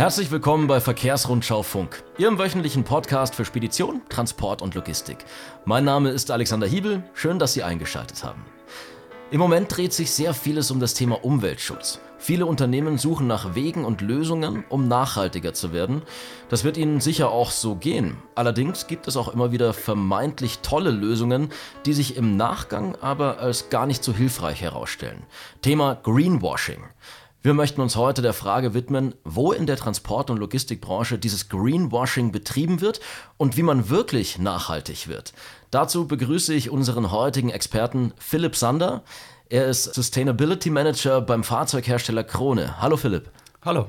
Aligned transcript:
Herzlich 0.00 0.30
willkommen 0.30 0.66
bei 0.66 0.80
Verkehrsrundschau 0.80 1.62
Funk, 1.62 2.02
Ihrem 2.16 2.38
wöchentlichen 2.38 2.84
Podcast 2.84 3.34
für 3.34 3.44
Spedition, 3.44 4.00
Transport 4.08 4.62
und 4.62 4.74
Logistik. 4.74 5.18
Mein 5.66 5.84
Name 5.84 6.08
ist 6.08 6.30
Alexander 6.30 6.66
Hiebel, 6.66 7.04
schön, 7.12 7.38
dass 7.38 7.52
Sie 7.52 7.62
eingeschaltet 7.62 8.24
haben. 8.24 8.46
Im 9.30 9.40
Moment 9.40 9.76
dreht 9.76 9.92
sich 9.92 10.10
sehr 10.10 10.32
vieles 10.32 10.70
um 10.70 10.80
das 10.80 10.94
Thema 10.94 11.22
Umweltschutz. 11.22 12.00
Viele 12.16 12.46
Unternehmen 12.46 12.96
suchen 12.96 13.26
nach 13.26 13.54
Wegen 13.54 13.84
und 13.84 14.00
Lösungen, 14.00 14.64
um 14.70 14.88
nachhaltiger 14.88 15.52
zu 15.52 15.74
werden. 15.74 16.00
Das 16.48 16.64
wird 16.64 16.78
ihnen 16.78 17.02
sicher 17.02 17.30
auch 17.30 17.50
so 17.50 17.74
gehen. 17.74 18.16
Allerdings 18.34 18.86
gibt 18.86 19.06
es 19.06 19.18
auch 19.18 19.28
immer 19.28 19.52
wieder 19.52 19.74
vermeintlich 19.74 20.60
tolle 20.60 20.92
Lösungen, 20.92 21.50
die 21.84 21.92
sich 21.92 22.16
im 22.16 22.38
Nachgang 22.38 22.96
aber 23.02 23.38
als 23.38 23.68
gar 23.68 23.84
nicht 23.84 24.02
so 24.02 24.14
hilfreich 24.14 24.62
herausstellen. 24.62 25.24
Thema 25.60 25.94
Greenwashing. 25.94 26.84
Wir 27.42 27.54
möchten 27.54 27.80
uns 27.80 27.96
heute 27.96 28.20
der 28.20 28.34
Frage 28.34 28.74
widmen, 28.74 29.14
wo 29.24 29.52
in 29.52 29.64
der 29.64 29.78
Transport- 29.78 30.28
und 30.28 30.36
Logistikbranche 30.36 31.18
dieses 31.18 31.48
Greenwashing 31.48 32.32
betrieben 32.32 32.82
wird 32.82 33.00
und 33.38 33.56
wie 33.56 33.62
man 33.62 33.88
wirklich 33.88 34.38
nachhaltig 34.38 35.08
wird. 35.08 35.32
Dazu 35.70 36.06
begrüße 36.06 36.52
ich 36.52 36.68
unseren 36.68 37.10
heutigen 37.10 37.48
Experten 37.48 38.12
Philipp 38.18 38.56
Sander. 38.56 39.04
Er 39.48 39.68
ist 39.68 39.94
Sustainability 39.94 40.68
Manager 40.68 41.22
beim 41.22 41.42
Fahrzeughersteller 41.42 42.24
Krone. 42.24 42.78
Hallo 42.78 42.98
Philipp. 42.98 43.30
Hallo. 43.64 43.86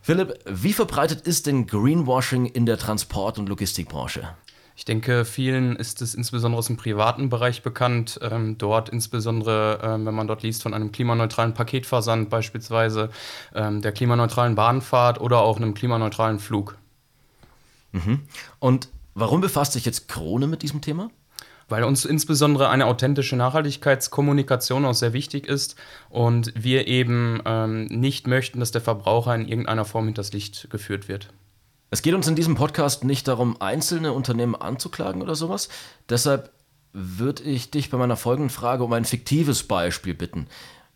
Philipp, 0.00 0.38
wie 0.46 0.72
verbreitet 0.72 1.22
ist 1.22 1.48
denn 1.48 1.66
Greenwashing 1.66 2.46
in 2.46 2.64
der 2.64 2.78
Transport- 2.78 3.40
und 3.40 3.48
Logistikbranche? 3.48 4.36
Ich 4.80 4.86
denke, 4.86 5.26
vielen 5.26 5.76
ist 5.76 6.00
es 6.00 6.14
insbesondere 6.14 6.58
aus 6.58 6.68
dem 6.68 6.78
privaten 6.78 7.28
Bereich 7.28 7.60
bekannt. 7.60 8.18
Ähm, 8.22 8.56
dort 8.56 8.88
insbesondere, 8.88 9.78
ähm, 9.82 10.06
wenn 10.06 10.14
man 10.14 10.26
dort 10.26 10.42
liest 10.42 10.62
von 10.62 10.72
einem 10.72 10.90
klimaneutralen 10.90 11.52
Paketversand 11.52 12.30
beispielsweise, 12.30 13.10
ähm, 13.54 13.82
der 13.82 13.92
klimaneutralen 13.92 14.54
Bahnfahrt 14.54 15.20
oder 15.20 15.40
auch 15.40 15.58
einem 15.58 15.74
klimaneutralen 15.74 16.38
Flug. 16.38 16.78
Mhm. 17.92 18.20
Und 18.58 18.88
warum 19.12 19.42
befasst 19.42 19.74
sich 19.74 19.84
jetzt 19.84 20.08
Krone 20.08 20.46
mit 20.46 20.62
diesem 20.62 20.80
Thema? 20.80 21.10
weil 21.68 21.84
uns 21.84 22.04
insbesondere 22.04 22.68
eine 22.68 22.86
authentische 22.86 23.36
Nachhaltigkeitskommunikation 23.36 24.84
auch 24.84 24.94
sehr 24.94 25.12
wichtig 25.12 25.46
ist 25.46 25.76
und 26.08 26.52
wir 26.56 26.88
eben 26.88 27.40
ähm, 27.44 27.84
nicht 27.84 28.26
möchten, 28.26 28.58
dass 28.58 28.72
der 28.72 28.80
Verbraucher 28.80 29.36
in 29.36 29.46
irgendeiner 29.46 29.84
Form 29.84 30.06
hinters 30.06 30.32
Licht 30.32 30.68
geführt 30.70 31.06
wird. 31.06 31.28
Es 31.90 32.02
geht 32.02 32.14
uns 32.14 32.28
in 32.28 32.36
diesem 32.36 32.54
Podcast 32.54 33.02
nicht 33.02 33.26
darum, 33.26 33.60
einzelne 33.60 34.12
Unternehmen 34.12 34.54
anzuklagen 34.54 35.22
oder 35.22 35.34
sowas. 35.34 35.68
Deshalb 36.08 36.52
würde 36.92 37.42
ich 37.42 37.70
dich 37.70 37.90
bei 37.90 37.98
meiner 37.98 38.16
folgenden 38.16 38.50
Frage 38.50 38.84
um 38.84 38.92
ein 38.92 39.04
fiktives 39.04 39.64
Beispiel 39.64 40.14
bitten. 40.14 40.46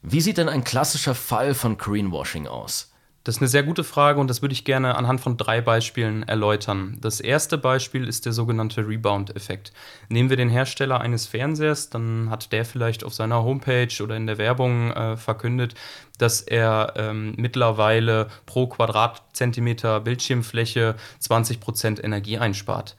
Wie 0.03 0.21
sieht 0.21 0.39
denn 0.39 0.49
ein 0.49 0.65
klassischer 0.65 1.15
Fall 1.15 1.55
von 1.55 1.79
Greenwashing 1.79 2.47
aus? 2.47 2.94
Das 3.25 3.37
ist 3.37 3.41
eine 3.41 3.49
sehr 3.49 3.63
gute 3.63 3.85
Frage 3.85 4.21
und 4.21 4.29
das 4.29 4.43
würde 4.43 4.53
ich 4.53 4.67
gerne 4.67 4.97
anhand 4.97 5.19
von 5.19 5.39
drei 5.39 5.63
Beispielen 5.63 6.25
erläutern. 6.25 6.99
Das 7.01 7.21
erste 7.21 7.57
Beispiel 7.57 8.07
ist 8.07 8.27
der 8.27 8.35
sogenannte 8.35 8.87
Rebound-Effekt. 8.87 9.73
Nehmen 10.11 10.29
wir 10.29 10.37
den 10.37 10.51
Hersteller 10.51 11.01
eines 11.01 11.27
Fernsehers, 11.27 11.89
dann 11.89 12.29
hat 12.29 12.53
der 12.53 12.67
vielleicht 12.67 13.03
auf 13.03 13.15
seiner 13.15 13.43
Homepage 13.43 14.03
oder 14.03 14.15
in 14.15 14.27
der 14.27 14.37
Werbung 14.37 14.93
äh, 14.93 15.17
verkündet, 15.17 15.75
dass 16.19 16.43
er 16.43 16.93
ähm, 16.97 17.33
mittlerweile 17.39 18.29
pro 18.45 18.67
Quadratzentimeter 18.67 20.01
Bildschirmfläche 20.01 20.95
20% 21.23 22.05
Energie 22.05 22.37
einspart. 22.37 22.95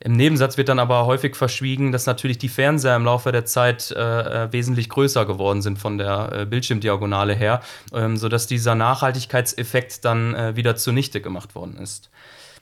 Im 0.00 0.12
Nebensatz 0.12 0.56
wird 0.56 0.68
dann 0.68 0.78
aber 0.78 1.06
häufig 1.06 1.34
verschwiegen, 1.34 1.90
dass 1.90 2.06
natürlich 2.06 2.38
die 2.38 2.48
Fernseher 2.48 2.94
im 2.94 3.04
Laufe 3.04 3.32
der 3.32 3.44
Zeit 3.44 3.90
äh, 3.90 4.44
äh, 4.44 4.52
wesentlich 4.52 4.88
größer 4.88 5.26
geworden 5.26 5.60
sind 5.60 5.78
von 5.78 5.98
der 5.98 6.32
äh, 6.32 6.46
Bildschirmdiagonale 6.46 7.34
her, 7.34 7.62
ähm, 7.92 8.16
sodass 8.16 8.46
dieser 8.46 8.76
Nachhaltigkeitseffekt 8.76 10.04
dann 10.04 10.34
äh, 10.34 10.54
wieder 10.54 10.76
zunichte 10.76 11.20
gemacht 11.20 11.56
worden 11.56 11.78
ist. 11.78 12.10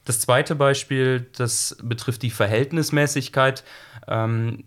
Das 0.07 0.20
zweite 0.20 0.55
Beispiel, 0.55 1.27
das 1.37 1.77
betrifft 1.83 2.23
die 2.23 2.30
Verhältnismäßigkeit. 2.30 3.64
Ähm, 4.08 4.64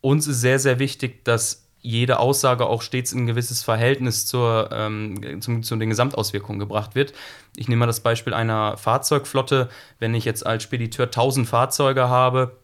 uns 0.00 0.28
ist 0.28 0.40
sehr, 0.40 0.58
sehr 0.58 0.78
wichtig, 0.78 1.24
dass 1.24 1.63
jede 1.84 2.18
Aussage 2.18 2.66
auch 2.66 2.80
stets 2.80 3.12
in 3.12 3.20
ein 3.20 3.26
gewisses 3.26 3.62
Verhältnis 3.62 4.24
zur, 4.24 4.70
ähm, 4.72 5.42
zum, 5.42 5.62
zu 5.62 5.76
den 5.76 5.90
Gesamtauswirkungen 5.90 6.58
gebracht 6.58 6.94
wird. 6.94 7.12
Ich 7.56 7.68
nehme 7.68 7.80
mal 7.80 7.86
das 7.86 8.00
Beispiel 8.00 8.32
einer 8.32 8.78
Fahrzeugflotte. 8.78 9.68
Wenn 9.98 10.14
ich 10.14 10.24
jetzt 10.24 10.46
als 10.46 10.62
Spediteur 10.62 11.06
1000 11.06 11.46
Fahrzeuge 11.46 12.08
habe 12.08 12.56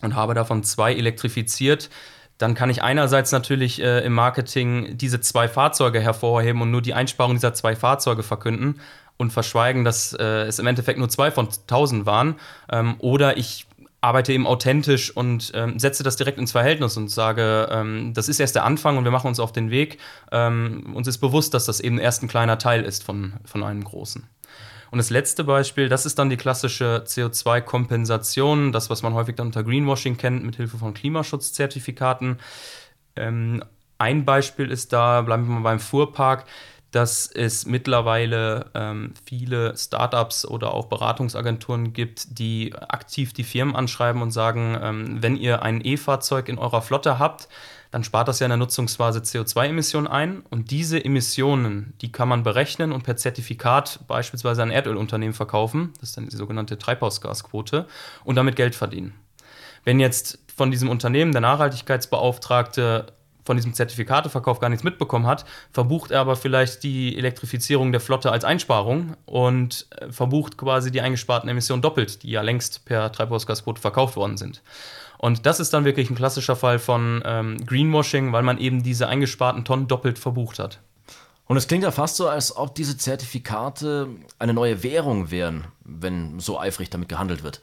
und 0.00 0.14
habe 0.14 0.34
davon 0.34 0.62
zwei 0.62 0.94
elektrifiziert, 0.94 1.90
dann 2.38 2.54
kann 2.54 2.70
ich 2.70 2.80
einerseits 2.80 3.32
natürlich 3.32 3.82
äh, 3.82 4.04
im 4.04 4.12
Marketing 4.12 4.96
diese 4.96 5.20
zwei 5.20 5.48
Fahrzeuge 5.48 6.00
hervorheben 6.00 6.62
und 6.62 6.70
nur 6.70 6.80
die 6.80 6.94
Einsparung 6.94 7.34
dieser 7.34 7.54
zwei 7.54 7.74
Fahrzeuge 7.74 8.22
verkünden 8.22 8.80
und 9.16 9.32
verschweigen, 9.32 9.84
dass 9.84 10.12
äh, 10.12 10.44
es 10.44 10.60
im 10.60 10.68
Endeffekt 10.68 11.00
nur 11.00 11.08
zwei 11.08 11.32
von 11.32 11.48
1000 11.48 12.06
waren. 12.06 12.36
Ähm, 12.70 12.94
oder 13.00 13.36
ich 13.36 13.66
arbeite 14.00 14.32
eben 14.32 14.46
authentisch 14.46 15.14
und 15.14 15.50
ähm, 15.54 15.78
setze 15.78 16.02
das 16.02 16.16
direkt 16.16 16.38
ins 16.38 16.52
Verhältnis 16.52 16.96
und 16.96 17.08
sage, 17.08 17.68
ähm, 17.70 18.12
das 18.14 18.28
ist 18.28 18.38
erst 18.38 18.54
der 18.54 18.64
Anfang 18.64 18.96
und 18.96 19.04
wir 19.04 19.10
machen 19.10 19.26
uns 19.26 19.40
auf 19.40 19.52
den 19.52 19.70
Weg. 19.70 19.98
Ähm, 20.30 20.94
uns 20.94 21.08
ist 21.08 21.18
bewusst, 21.18 21.52
dass 21.54 21.66
das 21.66 21.80
eben 21.80 21.98
erst 21.98 22.22
ein 22.22 22.28
kleiner 22.28 22.58
Teil 22.58 22.84
ist 22.84 23.02
von, 23.02 23.34
von 23.44 23.64
einem 23.64 23.82
großen. 23.82 24.28
Und 24.90 24.98
das 24.98 25.10
letzte 25.10 25.44
Beispiel, 25.44 25.88
das 25.88 26.06
ist 26.06 26.18
dann 26.18 26.30
die 26.30 26.36
klassische 26.36 27.04
CO2-Kompensation, 27.06 28.72
das, 28.72 28.88
was 28.88 29.02
man 29.02 29.14
häufig 29.14 29.34
dann 29.36 29.48
unter 29.48 29.64
Greenwashing 29.64 30.16
kennt, 30.16 30.44
mit 30.44 30.56
Hilfe 30.56 30.78
von 30.78 30.94
Klimaschutzzertifikaten. 30.94 32.38
Ähm, 33.16 33.62
ein 33.98 34.24
Beispiel 34.24 34.70
ist 34.70 34.92
da, 34.92 35.22
bleiben 35.22 35.46
wir 35.46 35.54
mal 35.54 35.62
beim 35.62 35.80
Fuhrpark 35.80 36.44
dass 36.90 37.26
es 37.26 37.66
mittlerweile 37.66 38.70
ähm, 38.74 39.12
viele 39.24 39.76
Startups 39.76 40.46
oder 40.46 40.72
auch 40.72 40.86
Beratungsagenturen 40.86 41.92
gibt, 41.92 42.38
die 42.38 42.74
aktiv 42.74 43.32
die 43.32 43.44
Firmen 43.44 43.76
anschreiben 43.76 44.22
und 44.22 44.30
sagen, 44.30 44.78
ähm, 44.80 45.22
wenn 45.22 45.36
ihr 45.36 45.62
ein 45.62 45.84
E-Fahrzeug 45.84 46.48
in 46.48 46.58
eurer 46.58 46.80
Flotte 46.80 47.18
habt, 47.18 47.48
dann 47.90 48.04
spart 48.04 48.28
das 48.28 48.40
ja 48.40 48.46
in 48.46 48.50
der 48.50 48.58
Nutzungsphase 48.58 49.20
CO2-Emissionen 49.20 50.06
ein. 50.06 50.42
Und 50.50 50.70
diese 50.70 51.02
Emissionen, 51.02 51.94
die 52.00 52.12
kann 52.12 52.28
man 52.28 52.42
berechnen 52.42 52.92
und 52.92 53.02
per 53.02 53.16
Zertifikat 53.16 54.00
beispielsweise 54.06 54.62
an 54.62 54.70
Erdölunternehmen 54.70 55.34
verkaufen. 55.34 55.92
Das 56.00 56.10
ist 56.10 56.16
dann 56.16 56.28
die 56.28 56.36
sogenannte 56.36 56.78
Treibhausgasquote 56.78 57.86
und 58.24 58.36
damit 58.36 58.56
Geld 58.56 58.74
verdienen. 58.74 59.14
Wenn 59.84 60.00
jetzt 60.00 60.38
von 60.54 60.70
diesem 60.70 60.88
Unternehmen 60.88 61.32
der 61.32 61.40
Nachhaltigkeitsbeauftragte 61.40 63.06
von 63.48 63.56
diesem 63.56 63.72
Zertifikateverkauf 63.72 64.60
gar 64.60 64.68
nichts 64.68 64.84
mitbekommen 64.84 65.26
hat, 65.26 65.46
verbucht 65.72 66.10
er 66.10 66.20
aber 66.20 66.36
vielleicht 66.36 66.82
die 66.82 67.16
Elektrifizierung 67.16 67.92
der 67.92 68.00
Flotte 68.02 68.30
als 68.30 68.44
Einsparung 68.44 69.16
und 69.24 69.86
äh, 69.98 70.12
verbucht 70.12 70.58
quasi 70.58 70.90
die 70.90 71.00
eingesparten 71.00 71.48
Emissionen 71.48 71.80
doppelt, 71.80 72.22
die 72.22 72.30
ja 72.30 72.42
längst 72.42 72.84
per 72.84 73.10
Treibhausgasquote 73.10 73.80
verkauft 73.80 74.16
worden 74.16 74.36
sind. 74.36 74.62
Und 75.16 75.46
das 75.46 75.60
ist 75.60 75.72
dann 75.72 75.86
wirklich 75.86 76.10
ein 76.10 76.14
klassischer 76.14 76.56
Fall 76.56 76.78
von 76.78 77.22
ähm, 77.24 77.56
Greenwashing, 77.64 78.34
weil 78.34 78.42
man 78.42 78.58
eben 78.58 78.82
diese 78.82 79.08
eingesparten 79.08 79.64
Tonnen 79.64 79.88
doppelt 79.88 80.18
verbucht 80.18 80.58
hat. 80.58 80.80
Und 81.46 81.56
es 81.56 81.66
klingt 81.66 81.84
ja 81.84 81.90
fast 81.90 82.16
so, 82.16 82.28
als 82.28 82.54
ob 82.54 82.74
diese 82.74 82.98
Zertifikate 82.98 84.08
eine 84.38 84.52
neue 84.52 84.82
Währung 84.82 85.30
wären, 85.30 85.64
wenn 85.84 86.38
so 86.38 86.60
eifrig 86.60 86.90
damit 86.90 87.08
gehandelt 87.08 87.42
wird. 87.42 87.62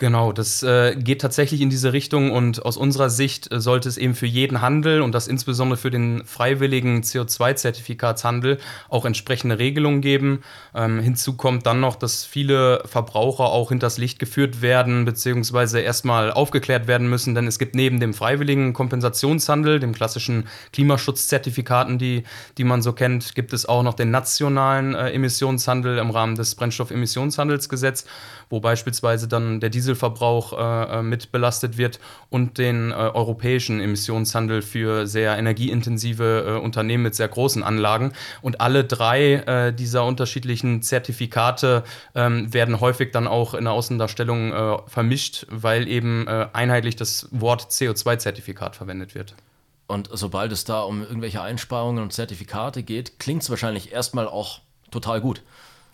Genau, 0.00 0.32
das 0.32 0.62
äh, 0.62 0.96
geht 0.96 1.20
tatsächlich 1.20 1.60
in 1.60 1.68
diese 1.68 1.92
Richtung 1.92 2.30
und 2.30 2.64
aus 2.64 2.78
unserer 2.78 3.10
Sicht 3.10 3.52
äh, 3.52 3.60
sollte 3.60 3.86
es 3.86 3.98
eben 3.98 4.14
für 4.14 4.24
jeden 4.24 4.62
Handel 4.62 5.02
und 5.02 5.14
das 5.14 5.28
insbesondere 5.28 5.76
für 5.76 5.90
den 5.90 6.24
freiwilligen 6.24 7.02
CO2-Zertifikatshandel 7.02 8.56
auch 8.88 9.04
entsprechende 9.04 9.58
Regelungen 9.58 10.00
geben. 10.00 10.40
Ähm, 10.74 11.00
hinzu 11.00 11.36
kommt 11.36 11.66
dann 11.66 11.80
noch, 11.80 11.96
dass 11.96 12.24
viele 12.24 12.82
Verbraucher 12.86 13.44
auch 13.44 13.68
hinters 13.68 13.98
Licht 13.98 14.18
geführt 14.18 14.62
werden 14.62 15.04
beziehungsweise 15.04 15.80
erstmal 15.80 16.32
aufgeklärt 16.32 16.88
werden 16.88 17.10
müssen, 17.10 17.34
denn 17.34 17.46
es 17.46 17.58
gibt 17.58 17.74
neben 17.74 18.00
dem 18.00 18.14
freiwilligen 18.14 18.72
Kompensationshandel, 18.72 19.80
dem 19.80 19.92
klassischen 19.92 20.48
Klimaschutzzertifikaten, 20.72 21.98
die, 21.98 22.22
die 22.56 22.64
man 22.64 22.80
so 22.80 22.94
kennt, 22.94 23.34
gibt 23.34 23.52
es 23.52 23.66
auch 23.66 23.82
noch 23.82 23.92
den 23.92 24.10
nationalen 24.10 24.94
äh, 24.94 25.10
Emissionshandel 25.10 25.98
im 25.98 26.08
Rahmen 26.08 26.36
des 26.36 26.54
Brennstoffemissionshandelsgesetzes, 26.54 28.06
wo 28.48 28.60
beispielsweise 28.60 29.28
dann 29.28 29.60
der 29.60 29.68
Diesel 29.68 29.89
Dieselverbrauch 29.90 30.52
äh, 30.52 30.98
äh, 30.98 31.02
mit 31.02 31.32
belastet 31.32 31.76
wird 31.76 31.98
und 32.28 32.58
den 32.58 32.90
äh, 32.90 32.94
europäischen 32.94 33.80
Emissionshandel 33.80 34.62
für 34.62 35.06
sehr 35.06 35.36
energieintensive 35.36 36.44
äh, 36.46 36.60
Unternehmen 36.60 37.02
mit 37.02 37.14
sehr 37.14 37.28
großen 37.28 37.62
Anlagen. 37.62 38.12
Und 38.42 38.60
alle 38.60 38.84
drei 38.84 39.34
äh, 39.34 39.72
dieser 39.72 40.04
unterschiedlichen 40.04 40.82
Zertifikate 40.82 41.82
ähm, 42.14 42.52
werden 42.52 42.80
häufig 42.80 43.10
dann 43.10 43.26
auch 43.26 43.54
in 43.54 43.64
der 43.64 43.72
Außendarstellung 43.72 44.52
äh, 44.52 44.76
vermischt, 44.86 45.46
weil 45.50 45.88
eben 45.88 46.28
einheitlich 46.28 46.96
das 46.96 47.28
Wort 47.30 47.68
CO2-Zertifikat 47.70 48.76
verwendet 48.76 49.14
wird. 49.14 49.34
Und 49.86 50.08
sobald 50.12 50.52
es 50.52 50.64
da 50.64 50.82
um 50.82 51.02
irgendwelche 51.02 51.42
Einsparungen 51.42 52.02
und 52.02 52.12
Zertifikate 52.12 52.82
geht, 52.82 53.18
klingt 53.18 53.42
es 53.42 53.50
wahrscheinlich 53.50 53.92
erstmal 53.92 54.28
auch 54.28 54.60
total 54.90 55.20
gut. 55.20 55.42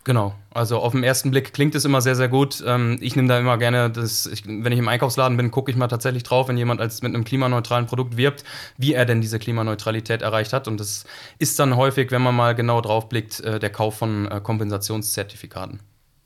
Genau. 0.06 0.36
Also 0.54 0.78
auf 0.78 0.92
den 0.92 1.02
ersten 1.02 1.32
Blick 1.32 1.52
klingt 1.52 1.74
es 1.74 1.84
immer 1.84 2.00
sehr, 2.00 2.14
sehr 2.14 2.28
gut. 2.28 2.62
Ähm, 2.64 2.96
ich 3.00 3.16
nehme 3.16 3.26
da 3.26 3.40
immer 3.40 3.58
gerne, 3.58 3.90
das, 3.90 4.26
ich, 4.26 4.46
wenn 4.46 4.70
ich 4.70 4.78
im 4.78 4.86
Einkaufsladen 4.86 5.36
bin, 5.36 5.50
gucke 5.50 5.68
ich 5.68 5.76
mal 5.76 5.88
tatsächlich 5.88 6.22
drauf, 6.22 6.46
wenn 6.46 6.56
jemand 6.56 6.80
als 6.80 7.02
mit 7.02 7.12
einem 7.12 7.24
klimaneutralen 7.24 7.86
Produkt 7.86 8.16
wirbt, 8.16 8.44
wie 8.76 8.94
er 8.94 9.04
denn 9.04 9.20
diese 9.20 9.40
Klimaneutralität 9.40 10.22
erreicht 10.22 10.52
hat. 10.52 10.68
Und 10.68 10.78
das 10.78 11.06
ist 11.40 11.58
dann 11.58 11.74
häufig, 11.74 12.12
wenn 12.12 12.22
man 12.22 12.36
mal 12.36 12.54
genau 12.54 12.80
drauf 12.80 13.08
blickt, 13.08 13.40
äh, 13.40 13.58
der 13.58 13.70
Kauf 13.70 13.98
von 13.98 14.30
äh, 14.30 14.40
Kompensationszertifikaten. 14.40 15.80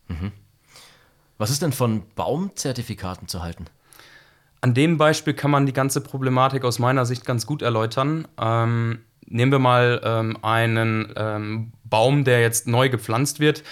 Mhm. 0.09 0.33
Was 1.39 1.49
ist 1.49 1.63
denn 1.63 1.73
von 1.73 2.03
Baumzertifikaten 2.17 3.29
zu 3.29 3.43
halten? 3.43 3.65
An 4.61 4.75
dem 4.75 4.99
Beispiel 4.99 5.33
kann 5.33 5.51
man 5.51 5.65
die 5.65 5.73
ganze 5.73 6.03
Problematik 6.03 6.67
aus 6.67 6.79
meiner 6.81 7.07
Sicht 7.07 7.25
ganz 7.25 7.47
gut 7.47 7.63
erläutern. 7.63 8.29
Ähm, 8.39 8.99
nehmen 9.27 9.53
wir 9.53 9.59
mal 9.59 10.01
ähm, 10.05 10.39
einen 10.43 11.13
ähm, 11.17 11.73
Baum, 11.85 12.25
der 12.25 12.41
jetzt 12.41 12.67
neu 12.67 12.89
gepflanzt 12.89 13.41
wird. 13.41 13.63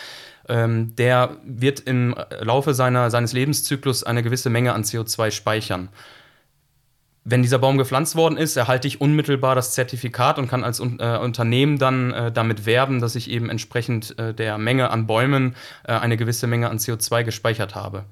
Ähm, 0.49 0.97
der 0.97 1.37
wird 1.45 1.81
im 1.81 2.15
Laufe 2.41 2.75
seiner, 2.75 3.11
seines 3.11 3.33
Lebenszyklus 3.33 4.03
eine 4.03 4.23
gewisse 4.23 4.51
Menge 4.51 4.73
an 4.73 4.83
CO2 4.83 5.31
speichern. 5.31 5.91
Wenn 7.31 7.43
dieser 7.43 7.59
Baum 7.59 7.77
gepflanzt 7.77 8.17
worden 8.17 8.39
ist, 8.39 8.57
erhalte 8.57 8.89
ich 8.89 9.03
unmittelbar 9.03 9.55
das 9.55 9.73
Zertifikat 9.75 10.39
und 10.39 10.49
kann 10.49 10.65
als 10.65 10.81
äh, 10.81 11.19
Unternehmen 11.19 11.79
dann 11.79 12.13
äh, 12.13 12.33
damit 12.33 12.65
werben, 12.65 13.01
dass 13.01 13.17
ich 13.17 13.29
eben 13.29 13.51
entsprechend 13.51 14.19
äh, 14.19 14.33
der 14.33 14.57
Menge 14.57 14.91
an 14.91 15.07
Bäumen 15.07 15.55
äh, 15.85 15.93
eine 15.93 16.17
gewisse 16.17 16.47
Menge 16.47 16.71
an 16.71 16.79
CO2 16.79 17.25
gespeichert 17.25 17.75
habe. 17.75 18.07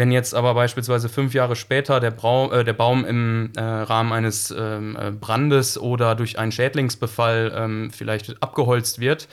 Wenn 0.00 0.12
jetzt 0.12 0.34
aber 0.34 0.54
beispielsweise 0.54 1.10
fünf 1.10 1.34
Jahre 1.34 1.56
später 1.56 2.00
der, 2.00 2.10
Brau 2.10 2.50
äh, 2.52 2.64
der 2.64 2.72
Baum 2.72 3.04
im 3.04 3.52
äh, 3.54 3.60
Rahmen 3.60 4.14
eines 4.14 4.50
ähm, 4.50 4.96
äh, 4.98 5.10
Brandes 5.10 5.76
oder 5.76 6.14
durch 6.14 6.38
einen 6.38 6.52
Schädlingsbefall 6.52 7.52
ähm, 7.54 7.90
vielleicht 7.90 8.42
abgeholzt 8.42 8.98
wird, 8.98 9.28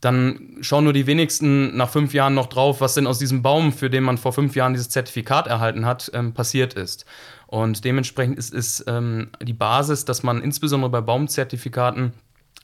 dann 0.00 0.56
schauen 0.60 0.82
nur 0.82 0.92
die 0.92 1.06
wenigsten 1.06 1.76
nach 1.76 1.88
fünf 1.88 2.14
Jahren 2.14 2.34
noch 2.34 2.48
drauf, 2.48 2.80
was 2.80 2.94
denn 2.94 3.06
aus 3.06 3.20
diesem 3.20 3.42
Baum, 3.42 3.72
für 3.72 3.88
den 3.88 4.02
man 4.02 4.18
vor 4.18 4.32
fünf 4.32 4.56
Jahren 4.56 4.72
dieses 4.72 4.88
Zertifikat 4.88 5.46
erhalten 5.46 5.86
hat, 5.86 6.10
ähm, 6.14 6.34
passiert 6.34 6.74
ist. 6.74 7.04
Und 7.46 7.84
dementsprechend 7.84 8.38
ist, 8.38 8.52
ist 8.52 8.86
ähm, 8.88 9.30
die 9.40 9.52
Basis, 9.52 10.04
dass 10.04 10.24
man 10.24 10.42
insbesondere 10.42 10.90
bei 10.90 11.00
Baumzertifikaten 11.00 12.12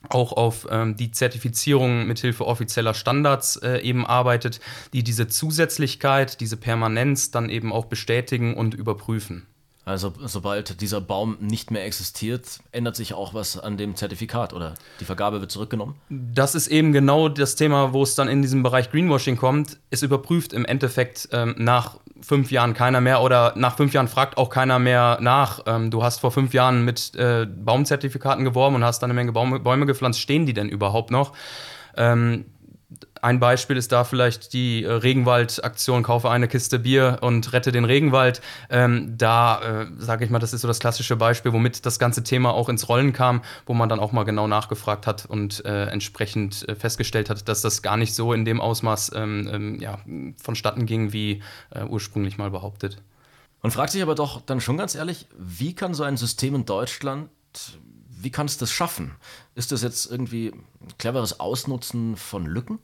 auch 0.09 0.33
auf 0.33 0.67
ähm, 0.71 0.97
die 0.97 1.11
Zertifizierung 1.11 2.07
mithilfe 2.07 2.47
offizieller 2.47 2.95
Standards 2.95 3.57
äh, 3.57 3.79
eben 3.79 4.07
arbeitet, 4.07 4.61
die 4.93 5.03
diese 5.03 5.29
Zusätzlichkeit, 5.29 6.41
diese 6.41 6.57
Permanenz 6.57 7.31
dann 7.31 7.49
eben 7.49 7.73
auch 7.73 7.87
bestätigen 7.87 8.55
und 8.55 8.75
überprüfen. 8.75 9.47
Also 9.85 10.13
sobald 10.27 10.81
dieser 10.81 11.01
Baum 11.01 11.37
nicht 11.41 11.73
mehr 11.73 11.85
existiert, 11.85 12.61
ändert 12.71 12.95
sich 12.95 13.15
auch 13.15 13.35
was 13.35 13.59
an 13.59 13.77
dem 13.77 13.97
Zertifikat 13.97 14.53
oder 14.53 14.75
die 15.01 15.05
Vergabe 15.05 15.41
wird 15.41 15.51
zurückgenommen? 15.51 15.97
Das 16.09 16.55
ist 16.55 16.69
eben 16.69 16.93
genau 16.93 17.29
das 17.29 17.57
Thema, 17.57 17.93
wo 17.93 18.05
es 18.05 18.15
dann 18.15 18.29
in 18.29 18.43
diesem 18.43 18.63
Bereich 18.63 18.93
Greenwashing 18.93 19.37
kommt. 19.37 19.79
Es 19.91 20.03
überprüft 20.03 20.53
im 20.53 20.65
Endeffekt 20.65 21.29
ähm, 21.33 21.57
nach 21.59 21.97
fünf 22.21 22.53
Jahren 22.53 22.75
keiner 22.75 23.01
mehr 23.01 23.23
oder 23.23 23.55
nach 23.57 23.77
fünf 23.77 23.93
Jahren 23.93 24.07
fragt 24.07 24.39
auch 24.39 24.51
keiner 24.51 24.79
mehr 24.79 25.19
nach. 25.21 25.63
Ähm, 25.67 25.91
du 25.91 26.05
hast 26.05 26.21
vor 26.21 26.31
fünf 26.31 26.55
Jahren 26.55 26.85
mit 26.85 27.17
äh, 27.17 27.47
Baumzertifikaten 27.47 28.45
geworben 28.45 28.77
und 28.77 28.85
hast 28.85 29.01
dann 29.01 29.11
eine 29.11 29.15
Menge 29.15 29.33
Baume, 29.33 29.59
Bäume 29.59 29.87
gepflanzt. 29.87 30.21
Stehen 30.21 30.47
die 30.47 30.55
denn 30.55 30.69
überhaupt 30.69 31.11
noch? 31.11 31.33
Ähm, 31.97 32.45
ein 33.23 33.39
Beispiel 33.39 33.77
ist 33.77 33.93
da 33.93 34.03
vielleicht 34.03 34.53
die 34.53 34.83
äh, 34.83 34.91
Regenwald-Aktion, 34.91 36.03
kaufe 36.03 36.29
eine 36.29 36.49
Kiste 36.49 36.81
Bier 36.81 37.19
und 37.21 37.53
rette 37.53 37.71
den 37.71 37.85
Regenwald. 37.85 38.43
Ähm, 38.69 39.15
da 39.17 39.83
äh, 39.83 39.87
sage 39.97 40.25
ich 40.25 40.31
mal, 40.31 40.41
das 40.41 40.53
ist 40.53 40.63
so 40.63 40.69
das 40.69 40.81
klassische 40.81 41.15
Beispiel, 41.15 41.53
womit 41.53 41.87
das 41.87 42.01
ganze 42.01 42.25
Thema 42.25 42.53
auch 42.53 42.69
ins 42.69 42.89
Rollen 42.89 43.13
kam, 43.13 43.43
wo 43.65 43.75
man 43.75 43.89
dann 43.89 44.01
auch 44.01 44.11
mal 44.11 44.25
genau 44.25 44.49
nachgefragt 44.49 45.07
hat 45.07 45.25
und 45.25 45.65
äh, 45.65 45.87
entsprechend 45.87 46.69
äh, 46.69 46.75
festgestellt 46.75 47.31
hat, 47.31 47.49
dass 47.49 47.63
das 47.63 47.81
gar 47.81 47.97
nicht 47.97 48.13
so 48.13 48.33
in 48.33 48.45
dem 48.45 48.61
Ausmaß 48.61 49.13
ähm, 49.15 49.49
ähm, 49.53 49.81
ja, 49.81 49.99
vonstatten 50.43 50.85
ging, 50.85 51.13
wie 51.13 51.43
äh, 51.71 51.85
ursprünglich 51.85 52.39
mal 52.39 52.51
behauptet. 52.51 53.01
Man 53.63 53.71
fragt 53.71 53.93
sich 53.93 54.03
aber 54.03 54.17
doch 54.17 54.41
dann 54.41 54.61
schon 54.61 54.77
ganz 54.77 54.97
ehrlich, 54.97 55.29
wie 55.39 55.77
kann 55.77 55.95
so 55.95 56.03
ein 56.03 56.17
System 56.17 56.57
in 56.57 56.65
Deutschland 56.67 57.31
wie 58.23 58.31
kann 58.31 58.47
es 58.47 58.57
das 58.57 58.71
schaffen? 58.71 59.17
Ist 59.57 59.73
das 59.73 59.83
jetzt 59.83 60.09
irgendwie 60.09 60.53
ein 60.53 60.97
cleveres 60.99 61.41
Ausnutzen 61.41 62.17
von 62.17 62.47
Lücken? 62.47 62.79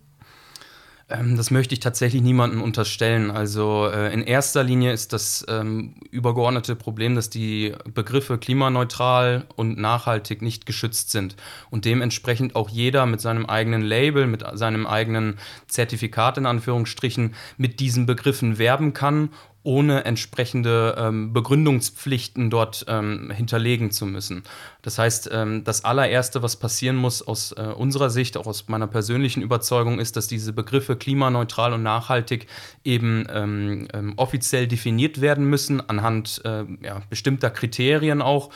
Ähm, 1.10 1.37
das 1.37 1.50
möchte 1.50 1.75
ich 1.75 1.81
tatsächlich 1.81 2.22
niemandem 2.22 2.62
unterstellen. 2.62 3.31
Also 3.31 3.88
äh, 3.93 4.12
in 4.12 4.22
erster 4.22 4.62
Linie 4.62 4.93
ist 4.93 5.12
das 5.12 5.44
ähm, 5.49 5.94
übergeordnete 6.10 6.76
Problem, 6.76 7.14
dass 7.14 7.31
die 7.31 7.72
Begriffe 7.93 8.37
klimaneutral 8.37 9.46
und 9.56 9.78
nachhaltig 9.78 10.43
nicht 10.43 10.66
geschützt 10.66 11.10
sind 11.10 11.37
und 11.70 11.87
dementsprechend 11.87 12.56
auch 12.56 12.69
jeder 12.69 13.06
mit 13.06 13.20
seinem 13.20 13.46
eigenen 13.46 13.82
Label, 13.82 14.26
mit 14.26 14.44
seinem 14.55 14.87
eigenen 14.87 15.38
Zertifikat 15.66 16.37
in 16.37 16.46
Anführungsstrichen 16.46 17.34
mit 17.56 17.81
diesen 17.81 18.05
Begriffen 18.05 18.58
werben 18.58 18.93
kann 18.93 19.31
ohne 19.62 20.05
entsprechende 20.05 20.94
ähm, 20.99 21.32
Begründungspflichten 21.32 22.49
dort 22.49 22.84
ähm, 22.88 23.31
hinterlegen 23.31 23.90
zu 23.90 24.06
müssen. 24.06 24.44
Das 24.82 24.99
heißt, 24.99 25.31
ähm, 25.32 25.64
das 25.64 25.84
allererste, 25.84 26.43
was 26.43 26.56
passieren 26.56 26.96
muss 26.96 27.26
aus 27.26 27.52
äh, 27.52 27.62
unserer 27.62 28.08
Sicht, 28.08 28.37
auch 28.37 28.46
aus 28.46 28.69
meiner 28.69 28.87
persönlichen 28.87 29.43
Überzeugung, 29.43 29.99
ist, 29.99 30.16
dass 30.16 30.28
diese 30.28 30.52
Begriffe 30.52 30.96
klimaneutral 30.96 31.72
und 31.72 31.82
nachhaltig 31.82 32.46
eben 32.84 33.26
ähm, 33.31 33.88
ähm, 33.93 34.14
offiziell 34.16 34.69
definiert 34.69 35.20
werden 35.20 35.44
müssen, 35.44 35.87
anhand 35.88 36.40
äh, 36.44 36.64
ja, 36.82 37.02
bestimmter 37.10 37.50
Kriterien 37.50 38.22
auch, 38.22 38.50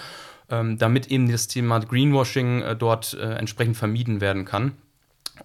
ähm, 0.50 0.78
damit 0.78 1.08
eben 1.08 1.30
das 1.30 1.48
Thema 1.48 1.80
Greenwashing 1.80 2.62
äh, 2.62 2.76
dort 2.76 3.14
äh, 3.14 3.34
entsprechend 3.34 3.76
vermieden 3.76 4.20
werden 4.20 4.44
kann. 4.44 4.72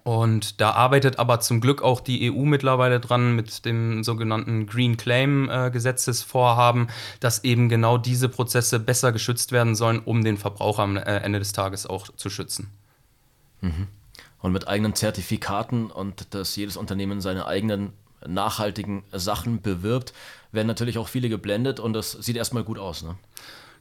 Und 0.08 0.62
da 0.62 0.70
arbeitet 0.70 1.18
aber 1.18 1.38
zum 1.40 1.60
Glück 1.60 1.82
auch 1.82 2.00
die 2.00 2.32
EU 2.32 2.46
mittlerweile 2.46 2.98
dran 2.98 3.36
mit 3.36 3.66
dem 3.66 4.02
sogenannten 4.02 4.66
Green 4.66 4.96
Claim 4.96 5.50
äh, 5.50 5.70
Gesetzesvorhaben, 5.70 6.88
dass 7.20 7.44
eben 7.44 7.68
genau 7.68 7.98
diese 7.98 8.30
Prozesse 8.30 8.80
besser 8.80 9.12
geschützt 9.12 9.52
werden 9.52 9.74
sollen, 9.74 9.98
um 9.98 10.24
den 10.24 10.38
Verbraucher 10.38 10.82
am 10.82 10.96
äh, 10.96 11.02
Ende 11.02 11.40
des 11.40 11.52
Tages 11.52 11.84
auch 11.86 12.08
zu 12.16 12.30
schützen. 12.30 12.70
Mhm. 13.60 13.88
Und 14.40 14.52
mit 14.52 14.66
eigenen 14.66 14.94
Zertifikaten 14.94 15.90
und 15.90 16.32
dass 16.34 16.56
jedes 16.56 16.78
Unternehmen 16.78 17.20
seine 17.20 17.46
eigenen 17.46 17.92
nachhaltigen 18.26 19.02
Sachen 19.12 19.60
bewirbt, 19.60 20.14
werden 20.52 20.68
natürlich 20.68 20.96
auch 20.96 21.08
viele 21.08 21.28
geblendet 21.28 21.80
und 21.80 21.92
das 21.92 22.12
sieht 22.12 22.36
erstmal 22.38 22.64
gut 22.64 22.78
aus. 22.78 23.02
Ne? 23.02 23.16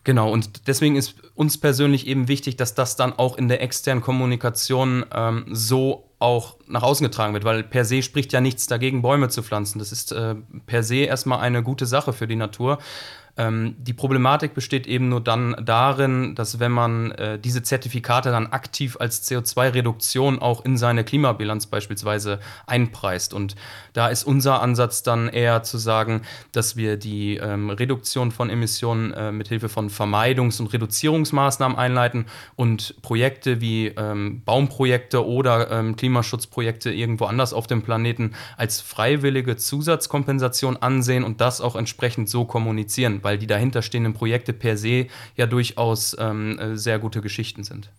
Genau, 0.08 0.32
und 0.32 0.70
deswegen 0.70 0.96
ist 0.96 1.16
uns 1.36 1.58
persönlich 1.58 2.08
eben 2.08 2.30
wichtig, 2.30 2.56
dass 2.56 2.74
das 2.74 2.96
dann 2.96 3.12
auch 3.12 3.38
in 3.38 3.50
der 3.50 3.62
externen 3.62 4.02
Kommunikation 4.02 5.06
ähm, 5.14 5.44
so 5.52 6.06
auch 6.18 6.56
nach 6.66 6.82
außen 6.82 7.06
getragen 7.06 7.34
wird, 7.34 7.44
weil 7.44 7.62
per 7.62 7.84
se 7.84 8.02
spricht 8.02 8.32
ja 8.32 8.40
nichts 8.40 8.68
dagegen, 8.68 9.02
Bäume 9.02 9.28
zu 9.28 9.44
pflanzen. 9.44 9.80
Das 9.80 9.92
ist 9.92 10.14
äh, 10.14 10.36
per 10.66 10.84
se 10.84 11.00
erstmal 11.00 11.40
eine 11.40 11.62
gute 11.62 11.86
Sache 11.86 12.14
für 12.14 12.26
die 12.26 12.38
Natur. 12.38 12.78
Ähm, 13.38 13.76
die 13.78 13.94
Problematik 13.94 14.54
besteht 14.54 14.88
eben 14.88 15.10
nur 15.10 15.22
dann 15.22 15.56
darin, 15.64 16.34
dass 16.36 16.60
wenn 16.60 16.72
man 16.72 17.12
äh, 17.12 17.40
diese 17.40 17.62
Zertifikate 17.62 18.32
dann 18.32 18.48
aktiv 18.48 18.98
als 19.00 19.30
CO2-Reduktion 19.30 20.40
auch 20.40 20.66
in 20.66 20.78
seine 20.78 21.04
Klimabilanz 21.04 21.68
beispielsweise 21.68 22.40
einpreist. 22.66 23.34
Und 23.34 23.56
da 23.94 24.08
ist 24.08 24.24
unser 24.24 24.62
Ansatz 24.62 25.04
dann 25.04 25.30
eher 25.30 25.64
zu 25.64 25.78
sagen, 25.78 26.24
dass 26.52 26.76
wir 26.76 26.98
die 26.98 27.38
ähm, 27.38 27.70
Reduktion 27.70 28.32
von 28.32 28.50
Emissionen 28.50 29.14
äh, 29.14 29.32
mithilfe 29.32 29.70
von 29.70 29.90
Vermeidungs- 29.90 30.60
und 30.60 30.74
Reduzierungsmaßnahmen 30.74 31.78
einleiten 31.78 32.26
und 32.56 33.02
Projekte 33.02 33.62
wie 33.62 33.88
ähm, 33.88 34.42
Baumprojekte 34.46 35.26
oder 35.26 35.70
ähm, 35.72 35.96
Klimaschutzprojekte 35.96 36.92
irgendwo 36.92 37.26
anders 37.26 37.54
auf 37.54 37.68
dem 37.68 37.84
Planeten 37.84 38.34
als 38.58 38.82
freiwillige 38.82 39.58
Zusatzkompensation 39.58 40.78
ansehen 40.78 41.24
und 41.24 41.42
das 41.42 41.62
auch 41.62 41.76
entsprechend 41.76 42.30
so 42.30 42.46
kommunizieren 42.46 43.22
weil 43.28 43.38
die 43.38 43.46
dahinterstehenden 43.46 44.14
Projekte 44.14 44.54
per 44.54 44.78
se 44.78 45.08
ja 45.36 45.48
durchaus 45.48 46.16
ähm, 46.18 46.58
äh, 46.60 46.78
sehr 46.78 46.98
gute 46.98 47.20
Geschichten 47.20 47.66
sind. 47.66 47.92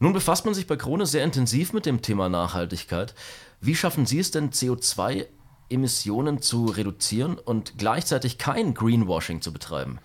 Nun 0.00 0.12
befasst 0.12 0.44
man 0.44 0.52
sich 0.52 0.66
bei 0.66 0.74
Krone 0.74 1.06
sehr 1.06 1.22
intensiv 1.22 1.72
mit 1.72 1.86
dem 1.86 2.02
Thema 2.02 2.28
Nachhaltigkeit. 2.28 3.14
Wie 3.60 3.76
schaffen 3.76 4.04
Sie 4.04 4.18
es 4.18 4.32
denn, 4.32 4.50
CO2-Emissionen 4.50 6.42
zu 6.42 6.64
reduzieren 6.66 7.38
und 7.38 7.78
gleichzeitig 7.78 8.36
kein 8.36 8.74
Greenwashing 8.74 9.42
zu 9.42 9.52
betreiben? 9.52 10.00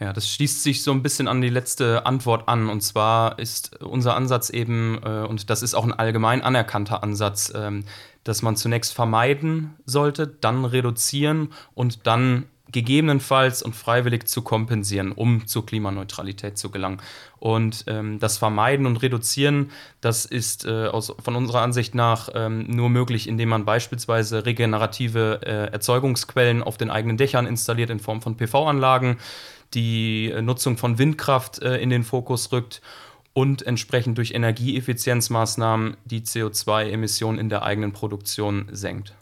Ja, 0.00 0.12
das 0.12 0.28
schließt 0.28 0.64
sich 0.64 0.82
so 0.82 0.90
ein 0.90 1.04
bisschen 1.04 1.28
an 1.28 1.40
die 1.40 1.48
letzte 1.48 2.06
Antwort 2.06 2.48
an. 2.48 2.70
Und 2.70 2.80
zwar 2.80 3.38
ist 3.38 3.80
unser 3.80 4.16
Ansatz 4.16 4.50
eben, 4.50 4.98
äh, 5.04 5.26
und 5.28 5.48
das 5.48 5.62
ist 5.62 5.74
auch 5.74 5.84
ein 5.84 5.92
allgemein 5.92 6.42
anerkannter 6.42 7.04
Ansatz, 7.04 7.52
ähm, 7.54 7.84
dass 8.24 8.42
man 8.42 8.56
zunächst 8.56 8.94
vermeiden 8.94 9.76
sollte, 9.86 10.26
dann 10.26 10.64
reduzieren 10.64 11.52
und 11.74 12.08
dann 12.08 12.46
gegebenenfalls 12.72 13.62
und 13.62 13.74
freiwillig 13.74 14.28
zu 14.28 14.42
kompensieren, 14.42 15.12
um 15.12 15.46
zur 15.46 15.66
Klimaneutralität 15.66 16.58
zu 16.58 16.70
gelangen. 16.70 17.00
Und 17.38 17.84
ähm, 17.86 18.18
das 18.18 18.38
Vermeiden 18.38 18.86
und 18.86 18.98
Reduzieren, 18.98 19.70
das 20.00 20.26
ist 20.26 20.66
äh, 20.66 20.86
aus, 20.86 21.14
von 21.22 21.36
unserer 21.36 21.62
Ansicht 21.62 21.94
nach 21.94 22.28
ähm, 22.34 22.66
nur 22.68 22.90
möglich, 22.90 23.28
indem 23.28 23.48
man 23.48 23.64
beispielsweise 23.64 24.44
regenerative 24.46 25.40
äh, 25.42 25.72
Erzeugungsquellen 25.72 26.62
auf 26.62 26.76
den 26.76 26.90
eigenen 26.90 27.16
Dächern 27.16 27.46
installiert 27.46 27.90
in 27.90 28.00
Form 28.00 28.20
von 28.20 28.36
PV-Anlagen, 28.36 29.18
die 29.74 30.30
äh, 30.30 30.42
Nutzung 30.42 30.76
von 30.76 30.98
Windkraft 30.98 31.62
äh, 31.62 31.78
in 31.78 31.90
den 31.90 32.04
Fokus 32.04 32.52
rückt 32.52 32.82
und 33.32 33.62
entsprechend 33.62 34.18
durch 34.18 34.32
Energieeffizienzmaßnahmen 34.32 35.96
die 36.04 36.20
CO2-Emissionen 36.22 37.38
in 37.38 37.48
der 37.48 37.62
eigenen 37.62 37.92
Produktion 37.92 38.68
senkt. 38.72 39.14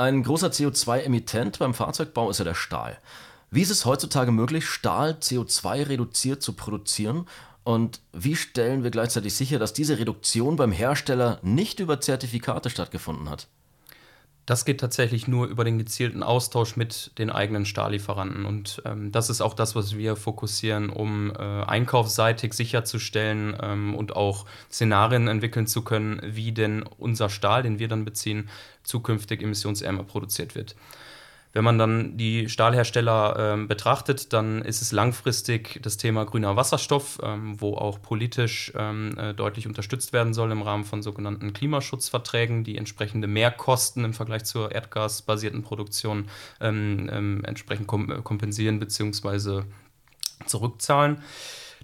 Ein 0.00 0.22
großer 0.22 0.50
CO2-Emittent 0.50 1.58
beim 1.58 1.74
Fahrzeugbau 1.74 2.30
ist 2.30 2.38
ja 2.38 2.44
der 2.44 2.54
Stahl. 2.54 2.98
Wie 3.50 3.62
ist 3.62 3.70
es 3.70 3.84
heutzutage 3.84 4.30
möglich, 4.30 4.68
Stahl 4.68 5.16
CO2 5.20 5.88
reduziert 5.88 6.40
zu 6.40 6.52
produzieren? 6.52 7.26
Und 7.64 8.00
wie 8.12 8.36
stellen 8.36 8.84
wir 8.84 8.92
gleichzeitig 8.92 9.34
sicher, 9.34 9.58
dass 9.58 9.72
diese 9.72 9.98
Reduktion 9.98 10.54
beim 10.54 10.70
Hersteller 10.70 11.40
nicht 11.42 11.80
über 11.80 12.00
Zertifikate 12.00 12.70
stattgefunden 12.70 13.28
hat? 13.28 13.48
Das 14.48 14.64
geht 14.64 14.80
tatsächlich 14.80 15.28
nur 15.28 15.46
über 15.46 15.62
den 15.62 15.76
gezielten 15.76 16.22
Austausch 16.22 16.74
mit 16.74 17.10
den 17.18 17.28
eigenen 17.28 17.66
Stahllieferanten. 17.66 18.46
Und 18.46 18.80
ähm, 18.86 19.12
das 19.12 19.28
ist 19.28 19.42
auch 19.42 19.52
das, 19.52 19.76
was 19.76 19.98
wir 19.98 20.16
fokussieren, 20.16 20.88
um 20.88 21.30
äh, 21.32 21.36
einkaufsseitig 21.36 22.54
sicherzustellen 22.54 23.54
ähm, 23.60 23.94
und 23.94 24.16
auch 24.16 24.46
Szenarien 24.72 25.28
entwickeln 25.28 25.66
zu 25.66 25.82
können, 25.82 26.22
wie 26.24 26.52
denn 26.52 26.82
unser 26.96 27.28
Stahl, 27.28 27.62
den 27.62 27.78
wir 27.78 27.88
dann 27.88 28.06
beziehen, 28.06 28.48
zukünftig 28.84 29.42
emissionsärmer 29.42 30.04
produziert 30.04 30.54
wird. 30.54 30.76
Wenn 31.52 31.64
man 31.64 31.78
dann 31.78 32.16
die 32.16 32.48
Stahlhersteller 32.48 33.54
äh, 33.54 33.66
betrachtet, 33.66 34.32
dann 34.32 34.62
ist 34.62 34.82
es 34.82 34.92
langfristig 34.92 35.80
das 35.82 35.96
Thema 35.96 36.24
grüner 36.24 36.56
Wasserstoff, 36.56 37.18
ähm, 37.22 37.60
wo 37.60 37.74
auch 37.74 38.02
politisch 38.02 38.72
ähm, 38.76 39.16
äh, 39.18 39.34
deutlich 39.34 39.66
unterstützt 39.66 40.12
werden 40.12 40.34
soll 40.34 40.52
im 40.52 40.62
Rahmen 40.62 40.84
von 40.84 41.02
sogenannten 41.02 41.52
Klimaschutzverträgen, 41.52 42.64
die 42.64 42.76
entsprechende 42.76 43.28
Mehrkosten 43.28 44.04
im 44.04 44.12
Vergleich 44.12 44.44
zur 44.44 44.72
erdgasbasierten 44.72 45.62
Produktion 45.62 46.28
ähm, 46.60 47.08
ähm 47.12 47.44
entsprechend 47.44 47.86
kom 47.86 48.22
kompensieren 48.24 48.78
bzw. 48.78 49.62
zurückzahlen. 50.46 51.22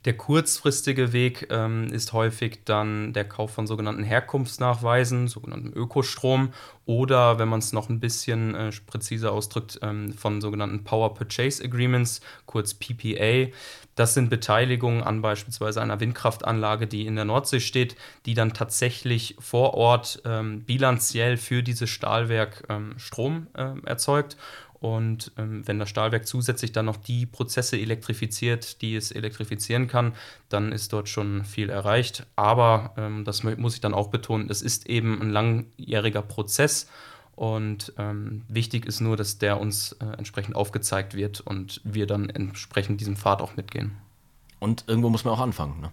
Der 0.04 0.14
kurzfristige 0.14 1.14
Weg 1.14 1.46
ähm, 1.50 1.86
ist 1.90 2.12
häufig 2.12 2.60
dann 2.66 3.14
der 3.14 3.24
Kauf 3.24 3.52
von 3.52 3.66
sogenannten 3.66 4.04
Herkunftsnachweisen, 4.04 5.28
sogenannten 5.28 5.72
Ökostrom 5.72 6.52
oder, 6.84 7.38
wenn 7.38 7.48
man 7.48 7.60
es 7.60 7.72
noch 7.72 7.88
ein 7.88 8.00
bisschen 8.00 8.54
äh, 8.54 8.70
präziser 8.86 9.32
ausdrückt, 9.32 9.78
ähm, 9.80 10.12
von 10.12 10.42
sogenannten 10.42 10.84
Power 10.84 11.14
Purchase 11.14 11.64
Agreements, 11.64 12.20
kurz 12.44 12.74
PPA. 12.74 13.50
Das 13.94 14.12
sind 14.12 14.28
Beteiligungen 14.28 15.02
an 15.02 15.22
beispielsweise 15.22 15.80
einer 15.80 16.00
Windkraftanlage, 16.00 16.86
die 16.86 17.06
in 17.06 17.16
der 17.16 17.24
Nordsee 17.24 17.60
steht, 17.60 17.96
die 18.26 18.34
dann 18.34 18.52
tatsächlich 18.52 19.36
vor 19.38 19.72
Ort 19.72 20.20
ähm, 20.26 20.64
bilanziell 20.64 21.38
für 21.38 21.62
dieses 21.62 21.88
Stahlwerk 21.88 22.64
ähm, 22.68 22.94
Strom 22.98 23.46
äh, 23.54 23.72
erzeugt 23.86 24.36
und 24.80 25.32
ähm, 25.38 25.66
wenn 25.66 25.78
das 25.78 25.88
Stahlwerk 25.88 26.26
zusätzlich 26.26 26.72
dann 26.72 26.86
noch 26.86 26.96
die 26.96 27.26
Prozesse 27.26 27.78
elektrifiziert, 27.78 28.82
die 28.82 28.96
es 28.96 29.12
elektrifizieren 29.12 29.88
kann, 29.88 30.12
dann 30.48 30.72
ist 30.72 30.92
dort 30.92 31.08
schon 31.08 31.44
viel 31.44 31.70
erreicht. 31.70 32.26
Aber 32.36 32.92
ähm, 32.96 33.24
das 33.24 33.42
muss 33.42 33.74
ich 33.74 33.80
dann 33.80 33.94
auch 33.94 34.08
betonen, 34.08 34.50
es 34.50 34.62
ist 34.62 34.86
eben 34.86 35.20
ein 35.22 35.30
langjähriger 35.30 36.22
Prozess. 36.22 36.88
Und 37.36 37.92
ähm, 37.98 38.42
wichtig 38.48 38.86
ist 38.86 39.00
nur, 39.00 39.16
dass 39.16 39.38
der 39.38 39.60
uns 39.60 39.92
äh, 39.92 40.04
entsprechend 40.18 40.54
aufgezeigt 40.54 41.14
wird 41.14 41.40
und 41.40 41.80
wir 41.82 42.06
dann 42.06 42.30
entsprechend 42.30 43.00
diesem 43.00 43.16
Pfad 43.16 43.42
auch 43.42 43.56
mitgehen. 43.56 43.92
Und 44.60 44.84
irgendwo 44.86 45.10
muss 45.10 45.24
man 45.24 45.34
auch 45.34 45.40
anfangen, 45.40 45.80
ne? 45.80 45.90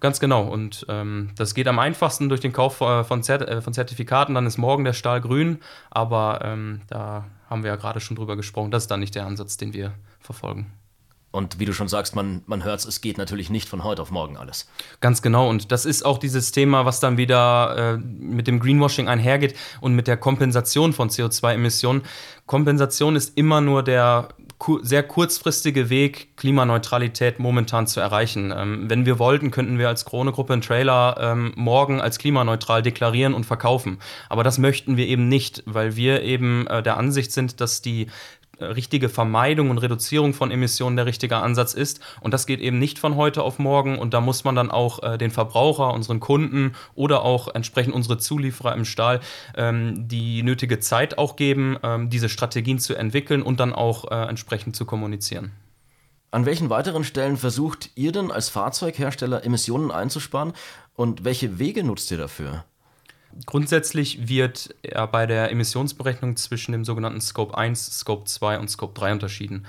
Ganz 0.00 0.18
genau. 0.18 0.44
Und 0.44 0.86
ähm, 0.88 1.30
das 1.36 1.54
geht 1.54 1.68
am 1.68 1.78
einfachsten 1.78 2.30
durch 2.30 2.40
den 2.40 2.52
Kauf 2.52 2.80
äh, 2.80 3.04
von, 3.04 3.22
Zert 3.22 3.42
äh, 3.42 3.60
von, 3.60 3.74
Zertifikaten. 3.74 4.34
Dann 4.34 4.46
ist 4.46 4.56
morgen 4.56 4.84
der 4.84 4.94
Stahl 4.94 5.20
grün. 5.20 5.58
Aber 5.90 6.40
ähm, 6.42 6.80
da 6.88 7.26
haben 7.50 7.64
wir 7.64 7.70
ja 7.70 7.76
gerade 7.76 8.00
schon 8.00 8.16
drüber 8.16 8.36
gesprochen. 8.36 8.70
Das 8.70 8.84
ist 8.84 8.90
dann 8.90 9.00
nicht 9.00 9.14
der 9.14 9.26
Ansatz, 9.26 9.56
den 9.56 9.74
wir 9.74 9.92
verfolgen. 10.20 10.72
Und 11.32 11.60
wie 11.60 11.64
du 11.64 11.72
schon 11.72 11.86
sagst, 11.86 12.16
man, 12.16 12.42
man 12.46 12.64
hört 12.64 12.80
es, 12.80 12.86
es 12.86 13.00
geht 13.00 13.16
natürlich 13.16 13.50
nicht 13.50 13.68
von 13.68 13.84
heute 13.84 14.02
auf 14.02 14.10
morgen 14.10 14.36
alles. 14.36 14.68
Ganz 15.00 15.22
genau. 15.22 15.48
Und 15.48 15.70
das 15.70 15.84
ist 15.84 16.04
auch 16.04 16.18
dieses 16.18 16.50
Thema, 16.50 16.86
was 16.86 16.98
dann 16.98 17.18
wieder 17.18 17.94
äh, 17.94 17.96
mit 17.98 18.48
dem 18.48 18.58
Greenwashing 18.58 19.06
einhergeht 19.08 19.54
und 19.80 19.94
mit 19.94 20.08
der 20.08 20.16
Kompensation 20.16 20.92
von 20.92 21.08
CO2-Emissionen. 21.08 22.02
Kompensation 22.46 23.14
ist 23.14 23.36
immer 23.36 23.60
nur 23.60 23.84
der 23.84 24.28
sehr 24.82 25.02
kurzfristige 25.02 25.90
Weg, 25.90 26.36
Klimaneutralität 26.36 27.38
momentan 27.38 27.86
zu 27.86 28.00
erreichen. 28.00 28.52
Ähm, 28.56 28.88
wenn 28.88 29.06
wir 29.06 29.18
wollten, 29.18 29.50
könnten 29.50 29.78
wir 29.78 29.88
als 29.88 30.04
Krone-Gruppe 30.04 30.52
einen 30.52 30.62
Trailer 30.62 31.16
ähm, 31.20 31.52
morgen 31.56 32.00
als 32.00 32.18
klimaneutral 32.18 32.82
deklarieren 32.82 33.34
und 33.34 33.46
verkaufen. 33.46 33.98
Aber 34.28 34.44
das 34.44 34.58
möchten 34.58 34.96
wir 34.96 35.06
eben 35.06 35.28
nicht, 35.28 35.62
weil 35.66 35.96
wir 35.96 36.22
eben 36.22 36.66
äh, 36.66 36.82
der 36.82 36.96
Ansicht 36.96 37.32
sind, 37.32 37.60
dass 37.60 37.82
die 37.82 38.08
richtige 38.60 39.08
Vermeidung 39.08 39.70
und 39.70 39.78
Reduzierung 39.78 40.34
von 40.34 40.50
Emissionen 40.50 40.96
der 40.96 41.06
richtige 41.06 41.36
Ansatz 41.36 41.74
ist. 41.74 42.00
Und 42.20 42.32
das 42.34 42.46
geht 42.46 42.60
eben 42.60 42.78
nicht 42.78 42.98
von 42.98 43.16
heute 43.16 43.42
auf 43.42 43.58
morgen. 43.58 43.98
Und 43.98 44.14
da 44.14 44.20
muss 44.20 44.44
man 44.44 44.54
dann 44.54 44.70
auch 44.70 45.02
äh, 45.02 45.18
den 45.18 45.30
Verbraucher, 45.30 45.92
unseren 45.92 46.20
Kunden 46.20 46.74
oder 46.94 47.22
auch 47.22 47.54
entsprechend 47.54 47.94
unsere 47.94 48.18
Zulieferer 48.18 48.74
im 48.74 48.84
Stahl 48.84 49.20
ähm, 49.56 50.08
die 50.08 50.42
nötige 50.42 50.80
Zeit 50.80 51.18
auch 51.18 51.36
geben, 51.36 51.76
ähm, 51.82 52.10
diese 52.10 52.28
Strategien 52.28 52.78
zu 52.78 52.94
entwickeln 52.94 53.42
und 53.42 53.60
dann 53.60 53.72
auch 53.72 54.10
äh, 54.10 54.28
entsprechend 54.28 54.76
zu 54.76 54.84
kommunizieren. 54.84 55.52
An 56.32 56.46
welchen 56.46 56.70
weiteren 56.70 57.02
Stellen 57.02 57.36
versucht 57.36 57.90
ihr 57.96 58.12
denn 58.12 58.30
als 58.30 58.48
Fahrzeughersteller 58.48 59.44
Emissionen 59.44 59.90
einzusparen 59.90 60.52
und 60.94 61.24
welche 61.24 61.58
Wege 61.58 61.82
nutzt 61.82 62.10
ihr 62.12 62.18
dafür? 62.18 62.64
Grundsätzlich 63.46 64.28
wird 64.28 64.74
bei 65.12 65.26
der 65.26 65.50
Emissionsberechnung 65.50 66.36
zwischen 66.36 66.72
dem 66.72 66.84
sogenannten 66.84 67.20
Scope 67.20 67.56
1, 67.56 67.98
Scope 68.00 68.24
2 68.24 68.58
und 68.58 68.68
Scope 68.68 68.98
3 68.98 69.12
unterschieden. 69.12 69.66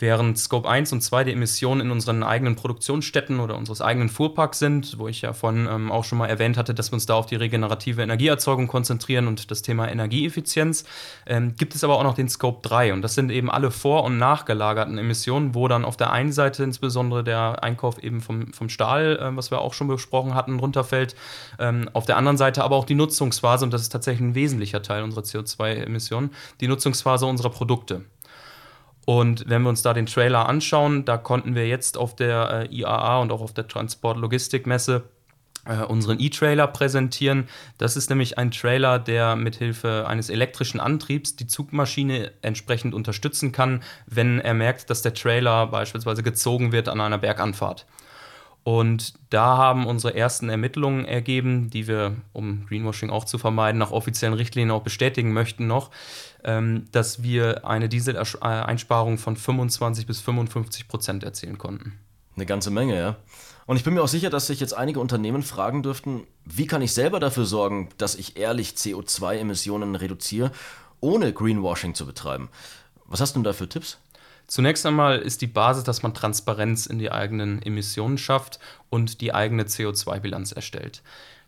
Während 0.00 0.38
Scope 0.38 0.68
1 0.68 0.92
und 0.92 1.00
2 1.00 1.24
die 1.24 1.32
Emissionen 1.32 1.80
in 1.80 1.90
unseren 1.90 2.22
eigenen 2.22 2.54
Produktionsstätten 2.54 3.40
oder 3.40 3.58
unseres 3.58 3.80
eigenen 3.80 4.08
Fuhrparks 4.08 4.60
sind, 4.60 4.96
wo 4.96 5.08
ich 5.08 5.22
ja 5.22 5.32
vorhin 5.32 5.66
ähm, 5.68 5.90
auch 5.90 6.04
schon 6.04 6.18
mal 6.18 6.28
erwähnt 6.28 6.56
hatte, 6.56 6.72
dass 6.72 6.92
wir 6.92 6.94
uns 6.94 7.06
da 7.06 7.14
auf 7.14 7.26
die 7.26 7.34
regenerative 7.34 8.02
Energieerzeugung 8.02 8.68
konzentrieren 8.68 9.26
und 9.26 9.50
das 9.50 9.62
Thema 9.62 9.88
Energieeffizienz, 9.88 10.84
ähm, 11.26 11.56
gibt 11.56 11.74
es 11.74 11.82
aber 11.82 11.98
auch 11.98 12.04
noch 12.04 12.14
den 12.14 12.28
Scope 12.28 12.60
3 12.68 12.92
und 12.92 13.02
das 13.02 13.16
sind 13.16 13.32
eben 13.32 13.50
alle 13.50 13.72
vor- 13.72 14.04
und 14.04 14.18
nachgelagerten 14.18 14.98
Emissionen, 14.98 15.56
wo 15.56 15.66
dann 15.66 15.84
auf 15.84 15.96
der 15.96 16.12
einen 16.12 16.30
Seite 16.30 16.62
insbesondere 16.62 17.24
der 17.24 17.64
Einkauf 17.64 18.00
eben 18.00 18.20
vom, 18.20 18.52
vom 18.52 18.68
Stahl, 18.68 19.18
äh, 19.20 19.36
was 19.36 19.50
wir 19.50 19.60
auch 19.60 19.74
schon 19.74 19.88
besprochen 19.88 20.34
hatten, 20.34 20.60
runterfällt, 20.60 21.16
ähm, 21.58 21.90
auf 21.92 22.06
der 22.06 22.18
anderen 22.18 22.36
Seite 22.36 22.62
aber 22.62 22.76
auch 22.76 22.84
die 22.84 22.94
Nutzungsphase 22.94 23.64
und 23.64 23.72
das 23.72 23.82
ist 23.82 23.88
tatsächlich 23.88 24.28
ein 24.28 24.36
wesentlicher 24.36 24.80
Teil 24.80 25.02
unserer 25.02 25.22
CO2-Emissionen, 25.22 26.30
die 26.60 26.68
Nutzungsphase 26.68 27.26
unserer 27.26 27.50
Produkte. 27.50 28.04
Und 29.08 29.48
wenn 29.48 29.62
wir 29.62 29.70
uns 29.70 29.80
da 29.80 29.94
den 29.94 30.04
Trailer 30.04 30.50
anschauen, 30.50 31.06
da 31.06 31.16
konnten 31.16 31.54
wir 31.54 31.66
jetzt 31.66 31.96
auf 31.96 32.14
der 32.14 32.68
äh, 32.70 32.74
IAA 32.74 33.20
und 33.20 33.32
auch 33.32 33.40
auf 33.40 33.54
der 33.54 33.66
Transport-Logistik-Messe 33.66 35.04
äh, 35.64 35.82
unseren 35.82 36.20
E-Trailer 36.20 36.66
präsentieren. 36.66 37.48
Das 37.78 37.96
ist 37.96 38.10
nämlich 38.10 38.36
ein 38.36 38.50
Trailer, 38.50 38.98
der 38.98 39.34
mithilfe 39.34 40.04
eines 40.06 40.28
elektrischen 40.28 40.78
Antriebs 40.78 41.36
die 41.36 41.46
Zugmaschine 41.46 42.32
entsprechend 42.42 42.92
unterstützen 42.92 43.50
kann, 43.50 43.82
wenn 44.04 44.40
er 44.40 44.52
merkt, 44.52 44.90
dass 44.90 45.00
der 45.00 45.14
Trailer 45.14 45.68
beispielsweise 45.68 46.22
gezogen 46.22 46.72
wird 46.72 46.90
an 46.90 47.00
einer 47.00 47.16
Berganfahrt. 47.16 47.86
Und 48.68 49.14
da 49.30 49.56
haben 49.56 49.86
unsere 49.86 50.14
ersten 50.14 50.50
Ermittlungen 50.50 51.06
ergeben, 51.06 51.70
die 51.70 51.88
wir, 51.88 52.16
um 52.34 52.66
Greenwashing 52.66 53.08
auch 53.08 53.24
zu 53.24 53.38
vermeiden, 53.38 53.78
nach 53.78 53.92
offiziellen 53.92 54.34
Richtlinien 54.34 54.72
auch 54.72 54.82
bestätigen 54.82 55.32
möchten 55.32 55.66
noch, 55.66 55.90
ähm, 56.44 56.84
dass 56.92 57.22
wir 57.22 57.66
eine 57.66 57.88
Dieseleinsparung 57.88 59.16
von 59.16 59.38
25 59.38 60.06
bis 60.06 60.20
55 60.20 60.86
Prozent 60.86 61.24
erzielen 61.24 61.56
konnten. 61.56 61.98
Eine 62.36 62.44
ganze 62.44 62.70
Menge, 62.70 62.98
ja. 62.98 63.16
Und 63.64 63.78
ich 63.78 63.84
bin 63.84 63.94
mir 63.94 64.02
auch 64.02 64.08
sicher, 64.08 64.28
dass 64.28 64.48
sich 64.48 64.60
jetzt 64.60 64.76
einige 64.76 65.00
Unternehmen 65.00 65.42
fragen 65.42 65.82
dürften, 65.82 66.24
wie 66.44 66.66
kann 66.66 66.82
ich 66.82 66.92
selber 66.92 67.20
dafür 67.20 67.46
sorgen, 67.46 67.88
dass 67.96 68.16
ich 68.16 68.36
ehrlich 68.36 68.72
CO2-Emissionen 68.72 69.94
reduziere, 69.94 70.52
ohne 71.00 71.32
Greenwashing 71.32 71.94
zu 71.94 72.04
betreiben. 72.04 72.50
Was 73.06 73.22
hast 73.22 73.34
du 73.34 73.38
denn 73.38 73.44
da 73.44 73.54
für 73.54 73.66
Tipps? 73.70 73.96
Zunächst 74.48 74.86
einmal 74.86 75.18
ist 75.18 75.42
die 75.42 75.46
Basis, 75.46 75.84
dass 75.84 76.02
man 76.02 76.14
Transparenz 76.14 76.86
in 76.86 76.98
die 76.98 77.12
eigenen 77.12 77.62
Emissionen 77.62 78.16
schafft 78.16 78.58
und 78.88 79.20
die 79.20 79.34
eigene 79.34 79.64
CO2-Bilanz 79.64 80.52
erstellt. 80.52 81.02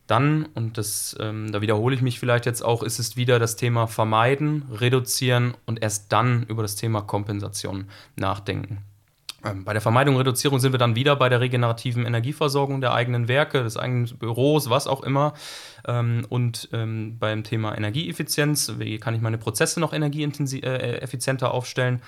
Dann, 0.07 0.47
und 0.54 0.76
das, 0.76 1.16
ähm, 1.19 1.50
da 1.50 1.62
wiederhole 1.62 1.95
ich 1.95 2.02
mich 2.02 2.21
vielleicht 2.21 2.45
jetzt 2.45 2.62
auch, 2.62 2.83
ist 2.83 2.99
es 2.99 3.16
wieder 3.16 3.38
das 3.38 3.57
Thema 3.57 3.87
Vermeiden, 3.87 4.64
Reduzieren 4.71 5.54
und 5.64 5.80
erst 5.83 6.12
dann 6.12 6.42
über 6.42 6.62
das 6.62 6.76
Thema 6.76 7.00
Kompensation 7.00 7.87
nachdenken. 8.16 8.85
Ähm, 9.45 9.64
bei 9.64 9.73
der 9.73 9.80
Vermeidung 9.80 10.16
und 10.16 10.21
Reduzierung 10.21 10.59
sind 10.59 10.73
wir 10.73 10.78
dann 10.78 10.95
wieder 10.95 11.16
bei 11.16 11.30
der 11.30 11.40
regenerativen 11.40 12.04
Energieversorgung 12.04 12.83
der 12.83 12.92
eigenen 12.92 13.28
Werke, 13.28 13.62
des 13.62 13.78
eigenen 13.78 14.07
Büros, 14.19 14.69
was 14.69 14.87
auch 14.87 15.02
immer. 15.02 15.33
Ähm, 15.87 16.26
und 16.28 16.69
ähm, 16.75 17.16
beim 17.19 17.45
Thema 17.45 17.75
Energieeffizienz, 17.75 18.75
wie 18.78 18.99
kann 18.99 19.14
ich 19.14 19.23
meine 19.23 19.38
Prozesse 19.38 19.80
noch 19.80 19.95
energieeffizienter 19.95 21.47
äh, 21.47 21.50
aufstellen? 21.50 22.02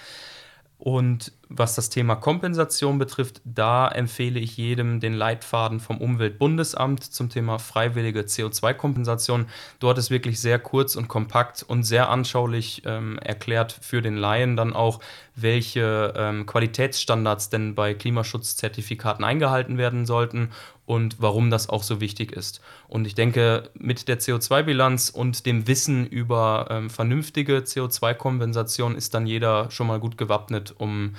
Und 0.84 1.30
Was 1.54 1.74
das 1.74 1.90
Thema 1.90 2.16
Kompensation 2.16 2.98
betrifft, 2.98 3.42
da 3.44 3.88
empfehle 3.88 4.40
ich 4.40 4.56
jedem 4.56 5.00
den 5.00 5.12
Leitfaden 5.12 5.80
vom 5.80 5.98
Umweltbundesamt 5.98 7.04
zum 7.04 7.28
Thema 7.28 7.58
freiwillige 7.58 8.20
CO2-Kompensation. 8.20 9.46
Dort 9.78 9.98
ist 9.98 10.10
wirklich 10.10 10.40
sehr 10.40 10.58
kurz 10.58 10.96
und 10.96 11.08
kompakt 11.08 11.62
und 11.62 11.82
sehr 11.82 12.08
anschaulich 12.08 12.82
ähm, 12.86 13.18
erklärt 13.18 13.76
für 13.80 14.00
den 14.00 14.16
Laien 14.16 14.56
dann 14.56 14.72
auch, 14.72 15.00
welche 15.34 16.14
ähm, 16.16 16.46
Qualitätsstandards 16.46 17.50
denn 17.50 17.74
bei 17.74 17.94
Klimaschutzzertifikaten 17.94 19.24
eingehalten 19.24 19.78
werden 19.78 20.06
sollten 20.06 20.50
und 20.84 21.16
warum 21.20 21.50
das 21.50 21.68
auch 21.68 21.82
so 21.82 22.00
wichtig 22.00 22.32
ist. 22.32 22.60
Und 22.88 23.06
ich 23.06 23.14
denke, 23.14 23.70
mit 23.74 24.08
der 24.08 24.18
CO2-Bilanz 24.18 25.10
und 25.10 25.46
dem 25.46 25.66
Wissen 25.66 26.06
über 26.06 26.66
ähm, 26.70 26.90
vernünftige 26.90 27.58
CO2-Kompensation 27.58 28.96
ist 28.96 29.14
dann 29.14 29.26
jeder 29.26 29.70
schon 29.70 29.86
mal 29.86 30.00
gut 30.00 30.18
gewappnet, 30.18 30.74
um 30.76 31.14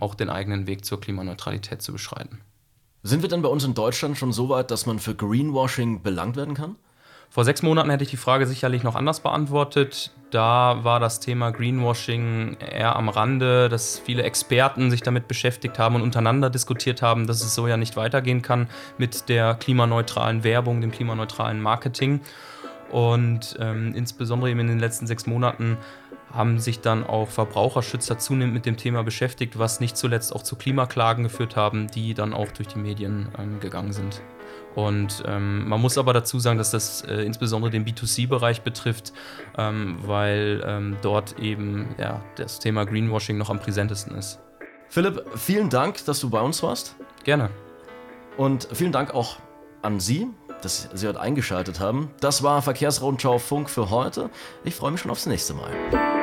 auch 0.00 0.14
den 0.14 0.30
eigenen 0.30 0.66
Weg 0.66 0.84
zur 0.84 1.00
Klimaneutralität 1.00 1.82
zu 1.82 1.92
beschreiten. 1.92 2.40
Sind 3.02 3.22
wir 3.22 3.28
denn 3.28 3.42
bei 3.42 3.48
uns 3.48 3.64
in 3.64 3.74
Deutschland 3.74 4.18
schon 4.18 4.32
so 4.32 4.48
weit, 4.48 4.70
dass 4.70 4.86
man 4.86 4.98
für 4.98 5.14
Greenwashing 5.14 6.02
belangt 6.02 6.36
werden 6.36 6.54
kann? 6.54 6.76
Vor 7.30 7.44
sechs 7.44 7.62
Monaten 7.62 7.90
hätte 7.90 8.04
ich 8.04 8.10
die 8.10 8.16
Frage 8.16 8.46
sicherlich 8.46 8.82
noch 8.82 8.94
anders 8.94 9.20
beantwortet. 9.20 10.12
Da 10.30 10.82
war 10.82 10.98
das 10.98 11.20
Thema 11.20 11.50
Greenwashing 11.50 12.56
eher 12.58 12.96
am 12.96 13.08
Rande, 13.08 13.68
dass 13.68 13.98
viele 13.98 14.22
Experten 14.22 14.90
sich 14.90 15.02
damit 15.02 15.28
beschäftigt 15.28 15.78
haben 15.78 15.94
und 15.94 16.02
untereinander 16.02 16.48
diskutiert 16.48 17.02
haben, 17.02 17.26
dass 17.26 17.42
es 17.42 17.54
so 17.54 17.66
ja 17.66 17.76
nicht 17.76 17.96
weitergehen 17.96 18.40
kann 18.40 18.68
mit 18.96 19.28
der 19.28 19.54
klimaneutralen 19.54 20.42
Werbung, 20.42 20.80
dem 20.80 20.90
klimaneutralen 20.90 21.60
Marketing. 21.60 22.20
Und 22.90 23.56
ähm, 23.60 23.92
insbesondere 23.94 24.50
eben 24.50 24.60
in 24.60 24.68
den 24.68 24.78
letzten 24.78 25.06
sechs 25.06 25.26
Monaten 25.26 25.76
haben 26.32 26.58
sich 26.58 26.80
dann 26.80 27.04
auch 27.04 27.28
Verbraucherschützer 27.28 28.18
zunehmend 28.18 28.54
mit 28.54 28.66
dem 28.66 28.76
Thema 28.76 29.02
beschäftigt, 29.02 29.58
was 29.58 29.80
nicht 29.80 29.96
zuletzt 29.96 30.34
auch 30.34 30.42
zu 30.42 30.56
Klimaklagen 30.56 31.24
geführt 31.24 31.56
haben, 31.56 31.88
die 31.88 32.14
dann 32.14 32.34
auch 32.34 32.50
durch 32.52 32.68
die 32.68 32.78
Medien 32.78 33.28
ähm, 33.38 33.60
gegangen 33.60 33.92
sind. 33.92 34.22
Und 34.74 35.22
ähm, 35.26 35.68
man 35.68 35.80
muss 35.80 35.98
aber 35.98 36.12
dazu 36.12 36.38
sagen, 36.38 36.58
dass 36.58 36.70
das 36.70 37.02
äh, 37.02 37.22
insbesondere 37.22 37.70
den 37.70 37.84
B2C-Bereich 37.84 38.62
betrifft, 38.62 39.12
ähm, 39.56 39.96
weil 40.02 40.62
ähm, 40.64 40.96
dort 41.02 41.38
eben 41.38 41.88
ja, 41.98 42.22
das 42.36 42.58
Thema 42.58 42.84
Greenwashing 42.84 43.38
noch 43.38 43.50
am 43.50 43.58
präsentesten 43.58 44.16
ist. 44.16 44.38
Philipp, 44.88 45.24
vielen 45.34 45.68
Dank, 45.68 46.04
dass 46.04 46.20
du 46.20 46.30
bei 46.30 46.40
uns 46.40 46.62
warst. 46.62 46.96
Gerne. 47.24 47.50
Und 48.36 48.68
vielen 48.72 48.92
Dank 48.92 49.14
auch 49.14 49.38
an 49.82 50.00
Sie, 50.00 50.28
dass 50.62 50.88
Sie 50.94 51.06
heute 51.06 51.20
eingeschaltet 51.20 51.80
haben. 51.80 52.10
Das 52.20 52.42
war 52.42 52.62
Verkehrsrundschau 52.62 53.38
Funk 53.38 53.68
für 53.68 53.90
heute. 53.90 54.30
Ich 54.64 54.74
freue 54.74 54.92
mich 54.92 55.00
schon 55.00 55.10
aufs 55.10 55.26
nächste 55.26 55.54
Mal. 55.54 56.17